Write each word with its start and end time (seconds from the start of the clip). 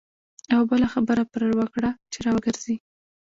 یوه 0.51 0.65
بله 0.71 0.87
خبره 0.93 1.23
پر 1.31 1.41
وکړه 1.59 1.89
چې 2.11 2.19
را 2.25 2.31
وګرځي. 2.35 2.75